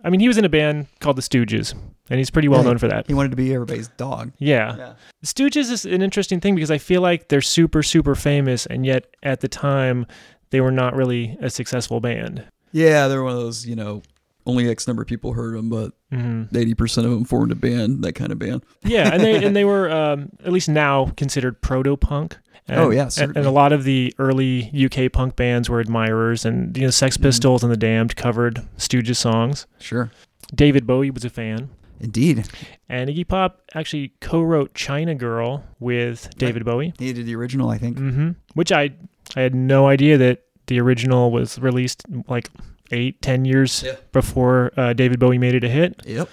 [0.05, 1.75] I mean, he was in a band called the Stooges,
[2.09, 3.07] and he's pretty well known for that.
[3.07, 4.33] He wanted to be everybody's dog.
[4.39, 4.77] Yeah.
[4.77, 4.95] Yeah.
[5.25, 9.07] Stooges is an interesting thing because I feel like they're super, super famous, and yet
[9.23, 10.07] at the time,
[10.51, 12.45] they were not really a successful band.
[12.73, 13.67] Yeah, they're one of those.
[13.67, 14.03] You know,
[14.49, 17.55] only X number of people heard them, but hmm eighty percent of them formed a
[17.55, 18.03] band.
[18.03, 18.65] That kind of band.
[18.83, 22.37] Yeah, and they and they were um, at least now considered proto punk.
[22.71, 23.39] Oh, yeah, and, certainly.
[23.39, 27.17] and a lot of the early UK punk bands were admirers, and you know, Sex
[27.17, 27.23] Mhm.
[27.23, 29.67] Pistols and the Damned covered Stooges songs.
[29.79, 30.11] Sure.
[30.55, 32.45] David Bowie was a fan, Indeed.
[32.89, 36.93] and Iggy Pop actually co-wrote "China Girl" with David Bowie.
[36.99, 37.99] He did the original, I think.
[37.99, 38.91] hmm Which I
[39.37, 42.51] I had no idea that the original was released like
[42.91, 43.97] eight, ten years Yeah.
[44.13, 46.01] before uh, David Bowie made it a hit.
[46.07, 46.29] Yep.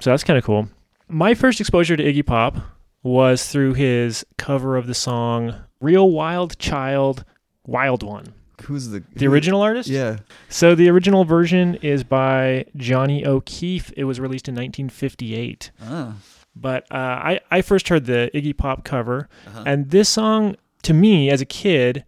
[0.00, 0.68] So that's kind of cool.
[1.08, 2.56] My first exposure to Iggy Pop
[3.02, 7.24] was through his cover of the song "Real Wild Child,
[7.66, 9.88] Wild One." Who's the The original artist?
[9.88, 10.18] Yeah.
[10.48, 13.92] So the original version is by Johnny O'Keefe.
[13.96, 15.70] It was released in 1958.
[15.82, 16.14] Ah.
[16.56, 19.64] But uh, I I first heard the Iggy Pop cover, Uh-huh.
[19.66, 22.04] and this song, to me as a kid,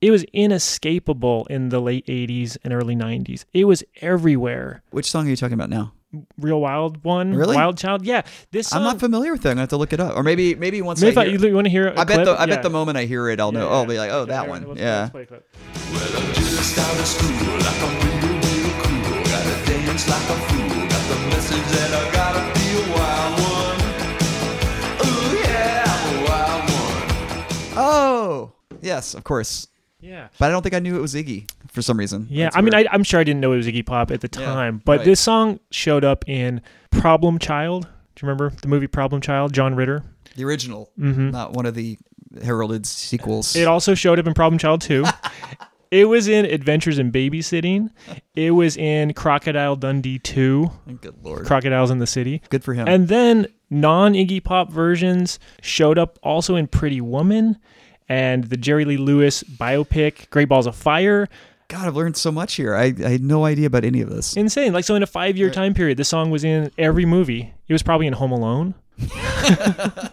[0.00, 3.44] it was inescapable in the late 80s and early 90s.
[3.52, 4.82] It was everywhere.
[4.90, 5.92] Which song are you talking about now?
[6.38, 7.56] Real Wild One, Really?
[7.56, 8.06] Wild Child.
[8.06, 8.78] Yeah, this song.
[8.78, 9.50] I'm not familiar with that.
[9.50, 11.38] I'm gonna have to look it up, or maybe maybe once Maybe I I, hear,
[11.48, 11.92] you, want to hear?
[11.96, 13.68] I I bet the I bet the moment I hear it, I'll know.
[13.68, 14.76] Oh, I'll be like, oh, that one.
[14.76, 15.00] Yeah.
[15.00, 15.46] Let's play a clip.
[15.92, 19.24] Well, I'm just out of school, like I'm real, real cool.
[19.24, 20.88] Gotta dance like a fool.
[20.88, 23.78] Got the message that I gotta be a wild one.
[25.06, 27.84] Ooh, yeah, I'm a wild one.
[27.84, 29.68] Oh, yes, of course.
[30.06, 30.28] Yeah.
[30.38, 32.26] But I don't think I knew it was Iggy for some reason.
[32.30, 32.86] Yeah, That's I mean, weird.
[32.86, 34.98] I, I'm sure I didn't know it was Iggy Pop at the Yeah, time, but
[34.98, 35.04] right.
[35.04, 37.82] this song showed up in Problem Child.
[37.84, 37.88] Do
[38.26, 39.52] you remember the movie Problem Child?
[39.52, 40.02] John Ritter.
[40.36, 41.32] the original, Mhm.
[41.32, 41.96] not one of the
[42.42, 43.56] heralded sequels.
[43.56, 45.04] It also showed up in Problem Child 2.
[45.90, 47.88] it was in Adventures in Babysitting.
[48.34, 51.46] It was in Crocodile Dundee 2, Good lord.
[51.46, 52.42] Crocodiles in the City.
[52.50, 52.86] Good for him.
[52.86, 57.56] And then non Iggy Pop versions showed up also in Pretty Woman
[58.08, 61.28] and the Jerry Lee Lewis biopic Great Balls of Fire.
[61.68, 62.76] God, I've learned so much here.
[62.76, 64.36] I, I had no idea about any of this.
[64.36, 64.72] Insane.
[64.72, 67.52] Like so in a 5-year time period, this song was in every movie.
[67.66, 68.74] It was probably in Home Alone.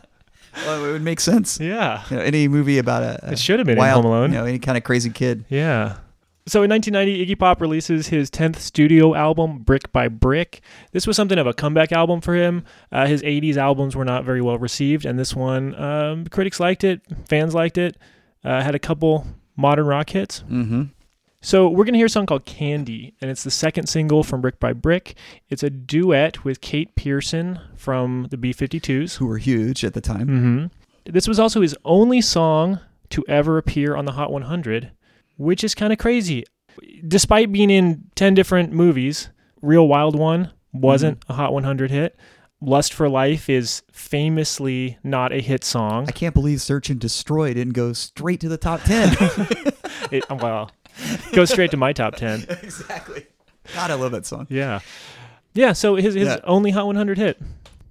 [0.55, 1.59] Well, it would make sense.
[1.59, 2.03] Yeah.
[2.09, 4.31] You know, any movie about a, a It should have been in wild, Home Alone.
[4.31, 5.45] You know, any kind of crazy kid.
[5.49, 5.97] Yeah.
[6.45, 10.61] So in 1990, Iggy Pop releases his 10th studio album, Brick by Brick.
[10.91, 12.65] This was something of a comeback album for him.
[12.91, 16.83] Uh, his 80s albums were not very well received, and this one, um, critics liked
[16.83, 17.97] it, fans liked it,
[18.43, 19.25] uh, had a couple
[19.55, 20.43] modern rock hits.
[20.49, 20.83] Mm-hmm.
[21.39, 24.41] So we're going to hear a song called Candy, and it's the second single from
[24.41, 25.15] Brick by Brick.
[25.49, 29.17] It's a duet with Kate Pierson from the B 52s.
[29.17, 30.27] Who were huge at the time.
[30.27, 30.65] hmm
[31.11, 32.79] This was also his only song
[33.09, 34.91] to ever appear on the Hot 100,
[35.43, 36.45] which is kind of crazy.
[37.07, 39.29] Despite being in 10 different movies,
[39.61, 41.31] Real Wild One wasn't Mm-hmm.
[41.31, 42.15] a Hot 100 hit.
[42.61, 46.05] Lust for Life is famously not a hit song.
[46.07, 49.15] I can't believe Search and Destroy didn't go straight to the top 10.
[50.11, 50.69] It, well,
[51.33, 52.41] goes straight to my top 10.
[52.61, 53.25] exactly.
[53.73, 54.45] God, I love that song.
[54.49, 54.79] Yeah.
[55.53, 56.37] Yeah, so his, his Yeah.
[56.43, 57.41] only Hot 100 hit.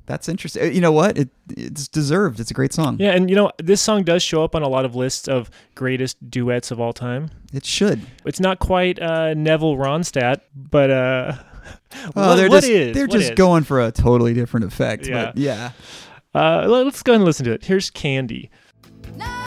[0.06, 0.62] That's interesting.
[0.62, 1.16] Uh, You know what?
[1.16, 2.40] It It's deserved.
[2.40, 2.96] It's a great song.
[2.98, 5.50] Yeah, and you know, this song does show up on a lot of lists of
[5.74, 7.30] greatest duets of all time.
[7.52, 8.00] It should.
[8.24, 11.32] It's not quite uh, Neville Ronstadt, but uh,
[12.16, 12.94] Oh, what- they're what just is?
[12.94, 13.36] they're What just is?
[13.36, 15.06] going for a totally different effect.
[15.06, 15.26] Yeah.
[15.26, 15.70] But yeah.
[16.34, 17.64] Uh, let- let's go ahead and listen to it.
[17.66, 18.50] Here's Candy.
[19.16, 19.41] Not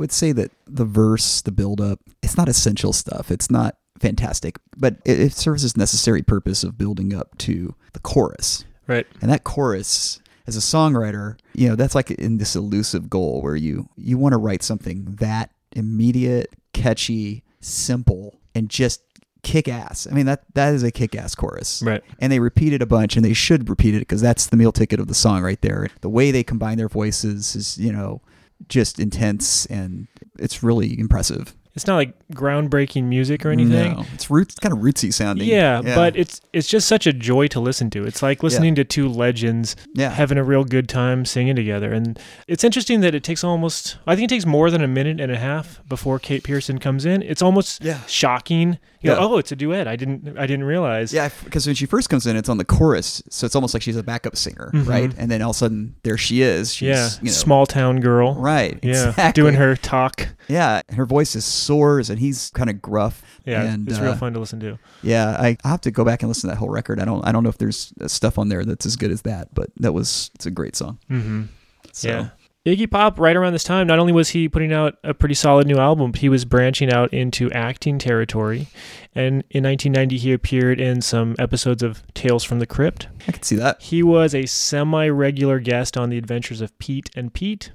[0.00, 3.30] would say that the verse, the build up, it's not essential stuff.
[3.30, 8.00] It's not fantastic, but it, it serves its necessary purpose of building up to the
[8.00, 8.64] chorus.
[8.86, 9.06] Right.
[9.20, 13.56] And that chorus, as a songwriter, you know, that's like in this elusive goal where
[13.56, 19.02] you you want to write something that immediate, catchy, simple, and just
[19.42, 20.06] kick ass.
[20.10, 21.82] I mean that that is a kick ass chorus.
[21.82, 22.02] Right.
[22.18, 24.72] And they repeat it a bunch and they should repeat it because that's the meal
[24.72, 25.88] ticket of the song right there.
[26.00, 28.22] The way they combine their voices is, you know,
[28.68, 31.54] just intense and it's really impressive.
[31.74, 33.92] It's not like groundbreaking music or anything.
[33.94, 35.46] No, it's roots, kind of rootsy sounding.
[35.48, 38.04] Yeah, but it's it's just such a joy to listen to.
[38.04, 40.10] It's like listening to two legends Yeah.
[40.10, 41.92] having a real good time singing together.
[41.92, 45.20] And it's interesting that it takes almost I think it takes more than a minute
[45.20, 47.22] and a half before Kate Pierson comes in.
[47.22, 48.00] It's almost Yeah.
[48.08, 48.78] shocking.
[49.02, 49.16] You Yeah.
[49.16, 49.86] go, oh, it's a duet.
[49.88, 51.12] I didn't I didn't realize.
[51.12, 53.82] Yeah, because when she first comes in, it's on the chorus, so it's almost like
[53.82, 54.86] she's a backup singer, Mhm.
[54.88, 55.12] right?
[55.16, 56.74] And then all of a sudden, there she is.
[56.74, 57.08] She's, yeah.
[57.22, 58.34] you know, Small town girl.
[58.34, 58.78] right?
[58.82, 59.10] Yeah.
[59.10, 59.40] exactly.
[59.40, 60.28] Doing her talk.
[60.48, 63.22] Yeah, her voice is soars, and he's kind of gruff.
[63.44, 63.62] Yeah.
[63.62, 64.78] and, it's real uh, fun to listen to.
[65.02, 67.00] Yeah, I I have to go back and listen to that whole record.
[67.00, 69.22] I don't I don't know if there's uh, stuff on there that's as good as
[69.22, 70.98] that, but that was it's a great song.
[71.10, 71.44] Mm-hmm.
[71.92, 72.28] So, Yeah.
[72.66, 75.66] Iggy Pop, right around this time, not only was he putting out a pretty solid
[75.66, 78.68] new album, but he was branching out into acting territory.
[79.14, 83.08] And in 1990, he appeared in some episodes of Tales from the Crypt.
[83.26, 83.80] I can see that.
[83.80, 87.72] He was a semi regular guest on The Adventures of Pete and Pete.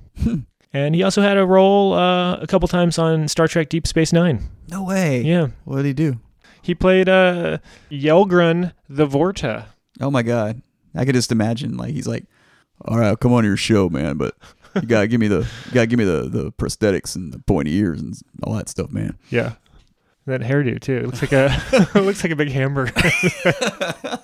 [0.76, 4.12] And he also had a role uh, a couple times on Star Trek Deep Space
[4.12, 4.50] Nine.
[4.68, 5.22] No way.
[5.22, 5.48] Yeah.
[5.64, 6.20] What did he do?
[6.62, 7.60] He played uh,
[7.90, 9.68] Yelgrun the Vorta.
[10.02, 10.62] Oh my god,
[10.94, 12.26] I could just imagine like he's like,
[12.84, 14.36] all right, I'll come on your show, man, but
[14.76, 17.74] you gotta give me the you gotta give me the the prosthetics and the pointy
[17.76, 19.18] ears and all that stuff, man.
[19.30, 19.54] Yeah.
[20.26, 20.98] That hairdo too.
[20.98, 21.56] It looks like a
[21.96, 22.92] it looks like a big hamburger.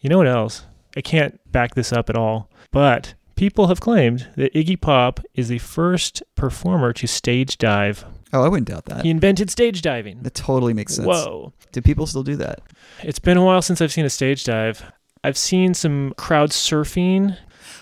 [0.00, 0.64] you know what else?
[0.96, 5.48] I can't back this up at all, but people have claimed that Iggy Pop is
[5.48, 9.04] the first performer to stage dive Oh, I wouldn't doubt that.
[9.04, 10.22] He invented stage diving.
[10.22, 11.06] That totally makes sense.
[11.06, 11.52] Whoa.
[11.70, 12.60] Do people still do that?
[13.02, 14.82] It's been a while since I've seen a stage dive.
[15.22, 17.36] I've seen some crowd surfing.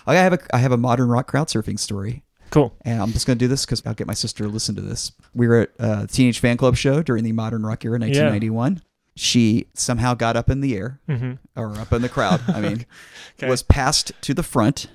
[0.05, 2.23] I have a I have a modern rock crowd surfing story.
[2.51, 2.75] Cool.
[2.85, 4.81] And I'm just going to do this because I'll get my sister to listen to
[4.81, 5.11] this.
[5.33, 8.75] We were at a Teenage Fanclub show during the Modern Rock era, 1991.
[8.75, 8.79] Yeah.
[9.17, 12.39] She somehow got up in the air hmm or up in the crowd.
[12.47, 12.85] I mean,
[13.39, 13.49] Okay.
[13.49, 14.87] was passed to the front,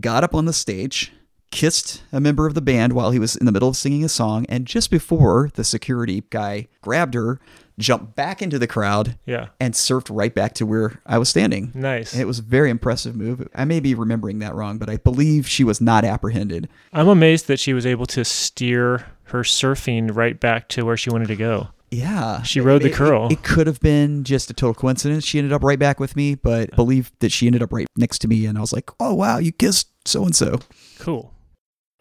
[0.00, 1.12] got up on the stage,
[1.50, 4.08] kissed a member of the band while he was in the middle of singing a
[4.08, 7.40] song, and just before the security guy grabbed her,
[7.78, 9.46] jumped back into the crowd Yeah.
[9.60, 11.70] and surfed right back to where I was standing.
[11.74, 12.12] Nice.
[12.12, 13.46] And it was a very impressive move.
[13.54, 16.68] I may be remembering that wrong, but I believe she was not apprehended.
[16.92, 21.10] I'm amazed that she was able to steer her surfing right back to where she
[21.10, 21.68] wanted to go.
[21.90, 22.42] Yeah.
[22.42, 23.28] She rode the It- it- curl.
[23.30, 25.24] It, could have been just a total coincidence.
[25.24, 27.86] She ended up right back with me, but I believe that she ended up right
[27.96, 28.44] next to me.
[28.46, 30.60] And I was like, oh, wow, you kissed so and so.
[30.98, 31.32] Cool.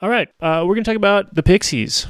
[0.02, 0.28] All right.
[0.42, 2.06] Uh, we're going to talk about the Pixies,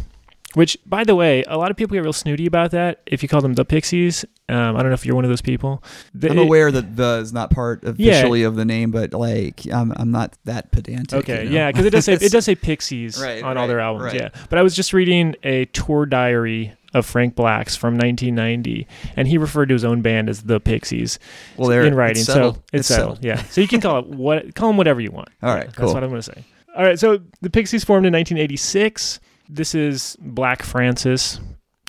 [0.56, 3.30] which, by the way, a lot of people get real snooty about that if you
[3.30, 4.26] call them the Pixies.
[4.50, 5.84] Um, I don't know if you're one of those people.
[6.13, 8.12] The- I'm it- aware that the is not part Yeah.
[8.13, 11.20] officially of the name, but like, I'm, I'm not that pedantic.
[11.20, 11.56] Okay, you know?
[11.56, 14.06] yeah, because it does say it does say Pixies Right, on all their albums.
[14.06, 14.16] right.
[14.16, 19.28] Yeah, but I was just reading a tour diary of Frank Black's from 1990, and
[19.28, 21.19] he referred to his own band as the Pixies
[21.58, 22.21] well, in writing.
[22.21, 22.56] It's settled.
[22.56, 23.23] So it's, settled.
[23.23, 25.30] Yeah, so you can call it what call them whatever you want.
[25.41, 26.43] All right, Yeah, right, That's what I'm going to say.
[26.76, 29.19] All right, so the Pixies formed in 1986.
[29.50, 31.39] This is Black Francis,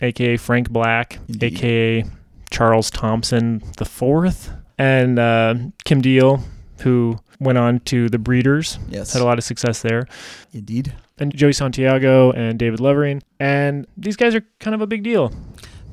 [0.02, 2.04] aka Frank Black, aka
[2.50, 6.42] Charles Thompson the Fourth, and uh, Kim Deal,
[6.80, 10.06] who went on to the Breeders Yes, had a lot of success there.
[10.52, 10.92] indeed.
[11.20, 13.22] And Joey Santiago and David Lovering.
[13.40, 15.33] And these guys are kind of a big deal.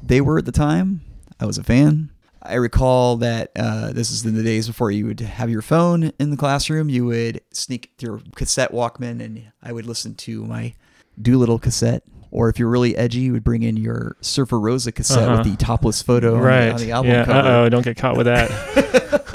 [0.03, 1.01] They were at the time.
[1.39, 2.11] I was a fan.
[2.41, 6.11] I recall that uh, this is in the days before you would have your phone
[6.19, 6.89] in the classroom.
[6.89, 10.75] You would sneak your cassette Walkman, and I would listen to my
[11.19, 12.03] Doolittle cassette.
[12.29, 15.37] Or if you're really edgy, you would bring in your Surfer Rosa cassette Uh-huh.
[15.43, 17.25] with the topless photo on the- on, the, album yeah.
[17.25, 17.39] cover.
[17.47, 18.51] Uh oh, don't get caught with that.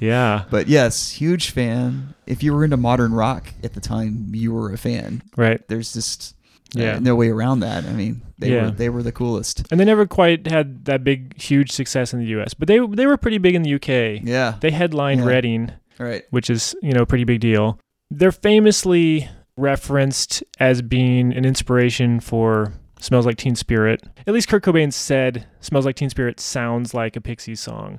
[0.00, 0.44] yeah.
[0.50, 2.14] But yes, huge fan.
[2.26, 5.22] If you were into modern rock at the time, you were a fan.
[5.36, 5.66] Right.
[5.68, 6.34] There's just
[6.76, 6.98] uh, Yeah.
[6.98, 7.84] no way around that.
[7.84, 8.64] I mean, they Yeah.
[8.66, 9.66] were they were the coolest.
[9.70, 13.06] And they never quite had that big, huge success in the U.S., but they they
[13.06, 14.20] were pretty big in the U.K.
[14.24, 14.54] Yeah.
[14.60, 15.26] They headlined Yeah.
[15.26, 16.24] Reading, right.
[16.30, 17.78] which is you know a pretty big deal.
[18.10, 24.62] They're famously referenced as being an inspiration for "Smells Like Teen Spirit." At least Kurt
[24.64, 27.98] Cobain said "Smells Like Teen Spirit" sounds like a Pixies song.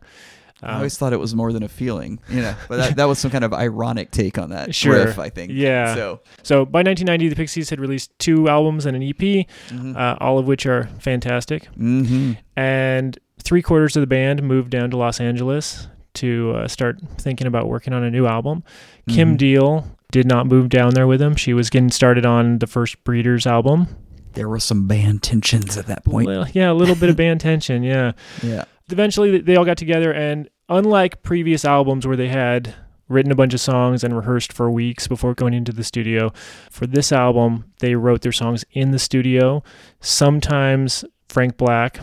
[0.63, 2.55] I Um, always thought it was more than a feeling, you know.
[2.67, 5.05] But that, that was some kind of ironic take on that Sure.
[5.05, 5.51] riff, I think.
[5.53, 5.93] Yeah.
[5.95, 9.45] So So by 1990, the Pixies had released two albums and an EP,
[9.95, 11.65] uh, all of which are fantastic.
[11.75, 16.99] hmm And three quarters of the band moved down to Los Angeles to uh, start
[17.19, 18.63] thinking about working on a new album.
[19.07, 19.37] Kim Mhm.
[19.37, 21.35] Deal did not move down there with them.
[21.35, 23.87] She was getting started on the first Breeders album.
[24.33, 26.27] there were some band tensions at that point.
[26.27, 27.81] Well, yeah, a little bit of band tension.
[27.83, 28.11] Yeah.
[28.43, 28.65] yeah.
[28.89, 32.73] Eventually, they all got together, and unlike previous albums where they had
[33.09, 36.31] written a bunch of songs and rehearsed for weeks before going into the studio,
[36.69, 39.63] for this album, they wrote their songs in the studio.
[39.99, 41.99] Sometimes Frank Black,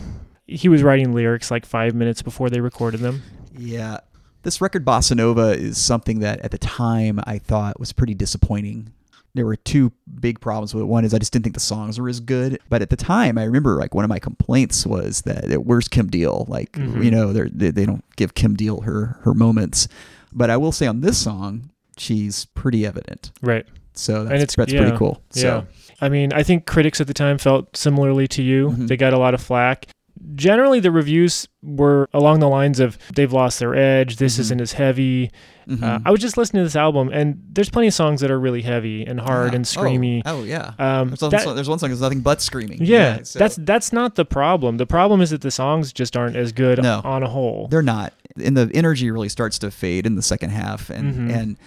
[0.47, 3.21] he was writing lyrics like five minutes before they recorded them.
[3.57, 3.99] Yeah.
[4.43, 8.93] This record, Bossa Nova, is something that at the time I thought was pretty disappointing.
[9.35, 10.87] There were two big problems with it.
[10.87, 12.57] One is I just didn't think the songs were as good.
[12.69, 16.07] But at the time, I remember like one of my complaints was that where's Kim
[16.09, 16.45] Deal?
[16.47, 17.03] Like, Mhm.
[17.03, 19.87] you know, they they don't give Kim Deal her her moments.
[20.33, 23.31] But I will say on this song, she's pretty evident.
[23.41, 23.65] Right.
[23.93, 25.21] So that's, and it's that's yeah, pretty cool.
[25.33, 25.41] Yeah.
[25.41, 25.67] So
[26.01, 28.69] I mean, I think critics at the time felt similarly to you.
[28.71, 28.87] Mhm.
[28.87, 29.87] They got a lot of flack.
[30.33, 34.15] Generally, the reviews were along the lines of they've lost their edge.
[34.17, 34.39] This Mhm.
[34.39, 35.31] isn't as heavy.
[35.67, 35.83] Mhm.
[35.83, 38.39] Uh, I was just listening to this album, and there's plenty of songs that are
[38.39, 39.55] really heavy and hard Yeah.
[39.57, 40.21] and screamy.
[40.25, 40.73] Oh, oh, yeah.
[40.79, 42.79] Um, there's, one that- song, there's one song that's nothing but screaming.
[42.81, 44.77] yeah, so- that's that's not the problem.
[44.77, 47.01] The problem is that the songs just aren't as good No.
[47.03, 47.67] on a whole.
[47.69, 51.33] they're not and the energy really starts to fade in the second half and Mhm.
[51.35, 51.57] and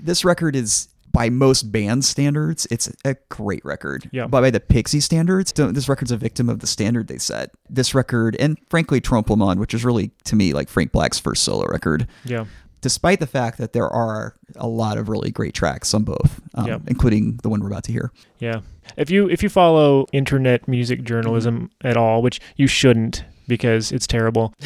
[0.00, 4.26] this record is by most band standards it's a great record Yeah.
[4.26, 7.94] but by the pixie standards this record's a victim of the standard they set this
[7.94, 12.06] record and frankly Trompe-l'Oeil, which is really to me like frank black's first solo record
[12.24, 12.46] Yeah,
[12.82, 16.66] despite the fact that there are a lot of really great tracks on both um,
[16.66, 16.78] Yeah.
[16.86, 18.60] including the one we're about to hear yeah.
[18.96, 24.06] If you if you follow internet music journalism at all, which you shouldn't because it's
[24.06, 24.54] terrible,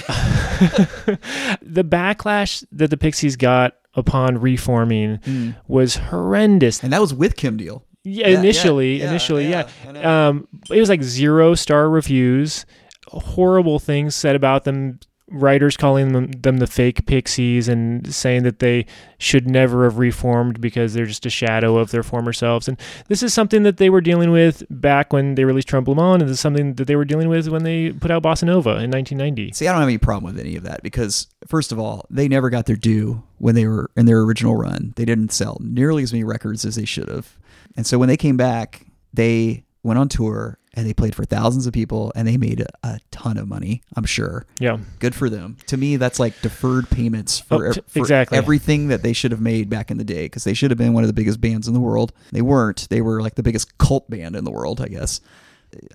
[1.62, 6.82] the backlash that the Pixies got upon reforming was horrendous.
[6.82, 10.28] and that was with kim deal Yeah, Yeah, initially, yeah, initially, yeah, yeah.
[10.28, 12.66] Um, it was like zero star reviews,
[13.08, 14.98] horrible things said about them,
[15.28, 18.86] writers calling them, them the fake Pixies and saying that they
[19.18, 22.68] should never have reformed because they're just a shadow of their former selves.
[22.68, 26.22] And this is something that they were dealing with back when they released Le and
[26.22, 28.90] this is something that they were dealing with when they put out Bossa Nova in
[28.90, 29.52] 1990.
[29.52, 32.28] See, I don't have any problem with any of that because, first of all, they
[32.28, 34.92] never got their due when they were in their original run.
[34.96, 37.36] They didn't sell nearly as many records as they should have.
[37.76, 41.66] And so when they came back, they went on tour and they played for thousands
[41.66, 44.46] of people and they made a, a ton of money, I'm sure.
[44.60, 44.76] Yeah.
[44.98, 45.56] Good for them.
[45.68, 48.36] To me, that's like deferred payments for, Oh, t- for exactly.
[48.38, 50.92] everything that they should have made back in the day because they should have been
[50.92, 52.12] one of the biggest bands in the world.
[52.30, 52.86] They weren't.
[52.90, 55.20] They were like the biggest cult band in the world, I guess.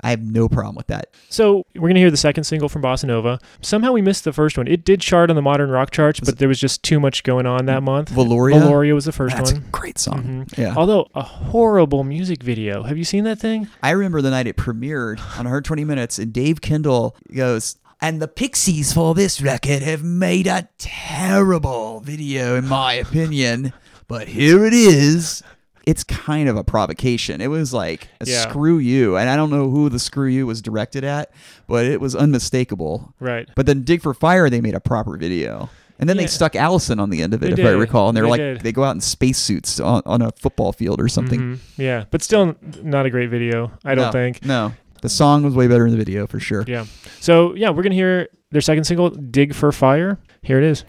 [0.03, 1.07] I have no problem with that.
[1.29, 3.39] So we're gonna hear the second single from Bossanova.
[3.61, 4.67] Somehow we missed the first one.
[4.67, 7.45] It did chart on the modern rock charts, but there was just too much going
[7.45, 8.09] on that month.
[8.11, 8.59] Velouria?
[8.61, 9.65] Velouria was the first That's a one.
[9.71, 10.45] great song.
[10.49, 10.57] Mhm.
[10.57, 10.73] Yeah.
[10.75, 12.83] Although a horrible music video.
[12.83, 13.67] Have you seen that thing?
[13.83, 18.27] I remember the night it premiered on 120 Minutes, and Dave Kendall goes, and the
[18.27, 23.73] Pixies for this record have made a terrible video, in my opinion.
[24.07, 25.41] But here it is.
[25.87, 27.41] It's kind of a provocation.
[27.41, 28.41] It was like a Yeah.
[28.49, 29.17] screw you.
[29.17, 31.31] And I don't know who the screw you was directed at,
[31.67, 33.13] but it was unmistakable.
[33.19, 33.49] Right.
[33.55, 35.69] But then Dig for Fire, they made a proper video.
[35.99, 36.23] And then Yeah.
[36.23, 38.09] they stuck Allison on the end of it, They if I recall.
[38.09, 38.61] And they're They like, did.
[38.61, 41.39] they go out in spacesuits on, on a football field or something.
[41.39, 41.57] Mhm.
[41.77, 43.71] Yeah, but still not a great video.
[43.85, 44.43] I don't No, think.
[44.45, 44.73] No.
[45.01, 46.63] The song was way better in the video for sure.
[46.67, 46.85] Yeah.
[47.19, 50.83] So yeah, we're gonna hear their second single, "Dig for Fire." Here it is.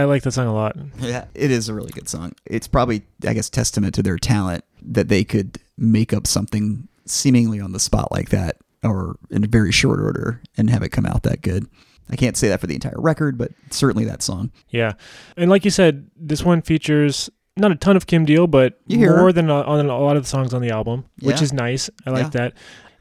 [0.00, 0.76] I like that song a lot.
[0.98, 2.32] Yeah, it is a really good song.
[2.46, 7.60] It's probably, I guess, testament to their talent that they could make up something seemingly
[7.60, 11.06] on the spot like that or in a very short order and have it come
[11.06, 11.66] out that good.
[12.10, 14.50] I can't say that for the entire record, but certainly that song.
[14.70, 14.94] Yeah,
[15.36, 19.16] and like you said, this one features not a ton of Kim Deal, but more
[19.16, 19.32] her.
[19.32, 21.42] than a, on a lot of the songs on the album, which Yeah.
[21.42, 21.90] is nice.
[22.06, 22.30] I like Yeah.
[22.30, 22.52] that.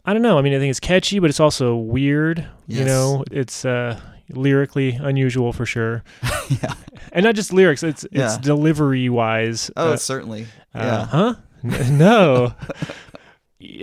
[0.05, 0.37] I don't know.
[0.37, 2.45] I mean, I think it's catchy, but it's also weird.
[2.67, 3.99] You know, it's uh,
[4.31, 6.03] lyrically unusual for sure,
[6.49, 6.73] yeah.
[7.11, 7.81] and not just lyrics.
[7.83, 8.37] It's it's Yeah.
[8.41, 9.71] delivery wise.
[9.77, 10.43] Oh, uh, certainly.
[10.75, 11.05] Uh, yeah.
[11.05, 11.35] Huh?
[11.63, 12.53] No.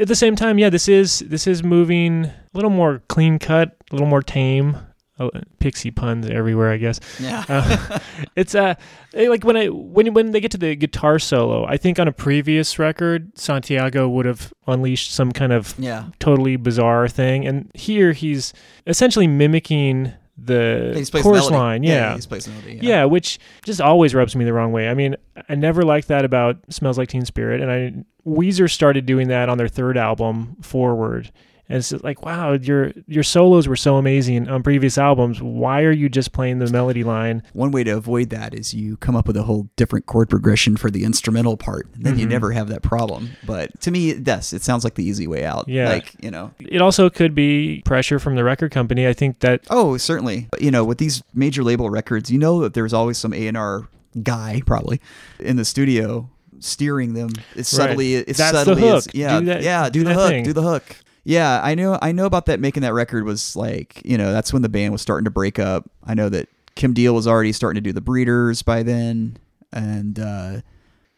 [0.00, 3.76] At the same time, yeah, this is this is moving a little more clean cut,
[3.90, 4.78] a little more tame.
[5.18, 7.00] Oh, pixie puns everywhere, I guess.
[7.18, 7.42] Yeah.
[7.48, 7.98] Uh,
[8.36, 8.74] it's uh
[9.14, 12.06] eh, like when I when when they get to the guitar solo, I think on
[12.06, 16.06] a previous record, Santiago would have unleashed some kind of yeah.
[16.18, 18.52] totally bizarre thing, and here he's
[18.86, 21.82] essentially mimicking the chorus line.
[21.82, 22.10] Yeah.
[22.10, 24.88] Yeah, just plays yeah, which just always rubs me the wrong way.
[24.88, 25.16] I mean,
[25.48, 29.48] I never liked that about Smells Like Teen Spirit, and I Weezer started doing that
[29.48, 31.30] on their third album, Forward.
[31.68, 35.42] And it's just like, wow, your your solos were so amazing on previous albums.
[35.42, 37.42] Why are you just playing the melody line?
[37.54, 40.76] One way to avoid that is you come up with a whole different chord progression
[40.76, 41.88] for the instrumental part.
[41.94, 42.30] And then you Mhm.
[42.30, 43.30] never have that problem.
[43.44, 45.68] But to me, yes, it sounds like the easy way out.
[45.68, 45.88] Yeah.
[45.88, 49.06] Like, you know, It also could be pressure from the record company.
[49.08, 50.46] I think that Oh, certainly.
[50.50, 53.46] But, You know, with these major label records, you know that there's always some A
[53.48, 53.88] and R
[54.22, 55.00] guy probably
[55.40, 60.14] in the studio steering them It's subtly as That's the subtly yeah, yeah, do, the
[60.14, 60.96] hook, do the hook.
[61.28, 61.98] Yeah, I know.
[62.00, 62.60] I know about that.
[62.60, 65.58] Making that record was like, you know, that's when the band was starting to break
[65.58, 65.90] up.
[66.04, 69.36] I know that Kim Deal was already starting to do the Breeders by then,
[69.72, 70.60] and uh,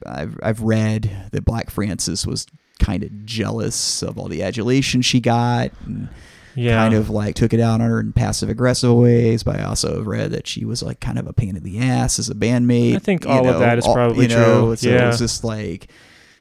[0.06, 2.46] I've I've read that Black Francis was
[2.78, 5.72] kind of jealous of all the adulation she got.
[5.84, 6.08] And,
[6.54, 9.42] yeah, kind of like took it out on her in passive aggressive ways.
[9.42, 11.80] But I also have read that she was like kind of a pain in the
[11.80, 12.96] ass as a bandmate.
[12.96, 14.76] I think all of that is all- probably you know, true.
[14.76, 15.06] So it Yeah.
[15.08, 15.88] was just like,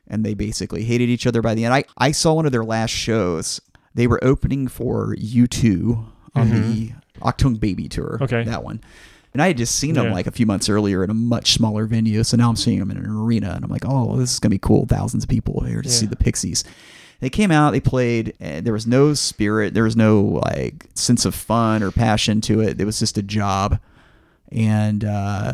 [0.09, 1.73] and they basically hated each other by the end.
[1.73, 3.61] I, I saw one of their last shows.
[3.93, 6.91] They were opening for U2 on the
[7.21, 8.13] Achtung Baby tour.
[8.13, 8.23] Mm-hmm.
[8.23, 8.43] Okay.
[8.43, 8.81] That one.
[9.33, 11.85] And I had just seen them like a few months earlier in a much smaller
[11.85, 12.23] venue.
[12.23, 14.49] So now I'm seeing them in an arena and I'm like, oh, this is going
[14.49, 14.85] to be cool.
[14.87, 16.63] Thousands of people here to see the Pixies.
[17.19, 21.25] They came out, they played, and there was no spirit, there was no like sense
[21.25, 22.79] of fun or passion to it.
[22.79, 23.79] It was just a job.
[24.51, 25.53] And uh,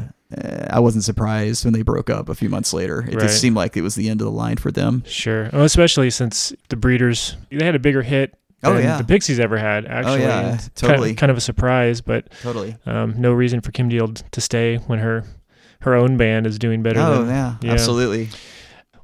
[0.69, 3.01] I wasn't surprised when they broke up a few months later.
[3.01, 3.19] It Right.
[3.23, 5.03] just seemed like it was the end of the line for them.
[5.05, 5.49] Sure.
[5.53, 8.97] Well, especially since the Breeders they had a bigger hit Oh, than yeah.
[8.97, 9.85] the Pixies ever had.
[9.85, 11.09] Actually, Oh yeah, totally.
[11.09, 12.77] Kind, kind of a surprise, but Totally.
[12.85, 15.25] um, no reason for Kim Deal to stay when her
[15.81, 17.01] her own band is doing better.
[17.01, 17.27] Oh, than,
[17.61, 18.29] yeah, absolutely.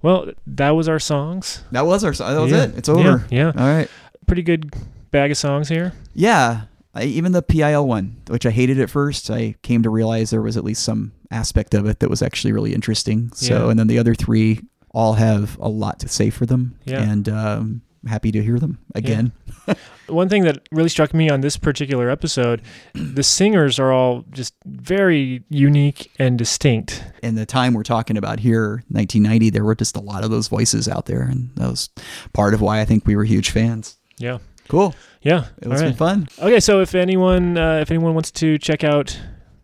[0.02, 1.62] Well, that was our songs.
[1.74, 2.14] That was our.
[2.14, 2.34] Song.
[2.34, 2.64] That was Yeah.
[2.64, 2.78] it.
[2.78, 3.26] It's over.
[3.30, 3.62] Yeah, yeah.
[3.62, 3.90] All right.
[4.28, 4.74] Pretty good
[5.12, 5.92] bag of songs here.
[6.14, 6.62] Yeah,
[6.96, 10.42] I, even the PIL one, which I hated at first, I came to realize there
[10.42, 13.32] was at least some aspect of it that was actually really interesting.
[13.34, 13.70] So, Yeah.
[13.72, 14.62] and then the other three
[14.92, 16.76] all have a lot to say for them.
[16.86, 17.02] Yeah.
[17.02, 19.32] And um, happy to hear them again.
[20.08, 22.64] One thing that really struck me on this particular episode,
[22.96, 27.04] the singers are all just very unique and distinct.
[27.22, 30.48] In the time we're talking about here, 1990, there were just a lot of those
[30.48, 31.22] voices out there.
[31.22, 31.90] And that was
[32.34, 33.98] part of why I think we were huge fans.
[34.18, 34.40] Yeah.
[34.68, 34.96] Cool.
[35.22, 35.46] Yeah.
[35.62, 35.98] It was been right.
[35.98, 36.28] fun.
[36.40, 39.20] Okay, so if anyone uh, if anyone wants to check out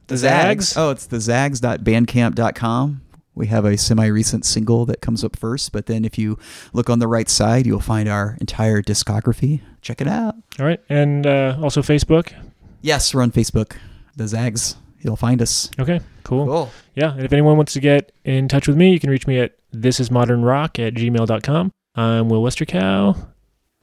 [0.08, 3.02] the Zags, Oh, it's the zags.bandcamp.com.
[3.34, 6.40] We have a semi recent single that comes up first, but then if you
[6.72, 9.60] look on the right side, you'll find our entire discography.
[9.82, 10.36] Check it out.
[10.60, 12.34] all right, and uh, also Facebook.
[12.82, 13.76] Yes, we're on Facebook.
[14.16, 14.78] The Zags.
[15.02, 15.70] You'll find us.
[15.78, 16.46] Okay, cool.
[16.46, 16.72] Cool.
[16.96, 19.38] Yeah, and if anyone wants to get in touch with me, you can reach me
[19.40, 21.72] at thisismodernrock at gmail.com.
[21.96, 23.28] I'm Will Westercow.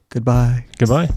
[0.09, 0.65] Goodbye.
[0.79, 1.09] Goodbye.